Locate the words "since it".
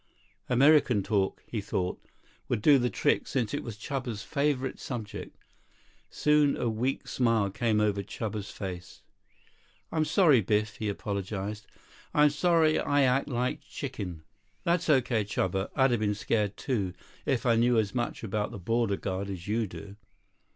3.27-3.61